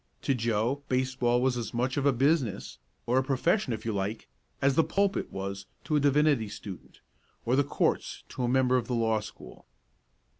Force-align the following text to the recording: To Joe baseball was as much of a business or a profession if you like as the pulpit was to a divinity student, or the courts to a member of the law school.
To 0.23 0.33
Joe 0.33 0.81
baseball 0.89 1.43
was 1.43 1.57
as 1.57 1.75
much 1.75 1.95
of 1.95 2.07
a 2.07 2.11
business 2.11 2.79
or 3.05 3.19
a 3.19 3.23
profession 3.23 3.71
if 3.71 3.85
you 3.85 3.93
like 3.93 4.27
as 4.59 4.73
the 4.73 4.83
pulpit 4.83 5.31
was 5.31 5.67
to 5.83 5.95
a 5.95 5.99
divinity 5.99 6.49
student, 6.49 7.01
or 7.45 7.55
the 7.55 7.63
courts 7.63 8.23
to 8.29 8.41
a 8.41 8.47
member 8.49 8.77
of 8.77 8.87
the 8.87 8.95
law 8.95 9.19
school. 9.19 9.67